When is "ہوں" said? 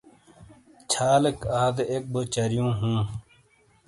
2.79-2.99